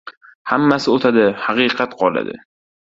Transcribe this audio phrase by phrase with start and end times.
[0.51, 2.39] •Hammasi o‘tadi, haqiqat qoladi.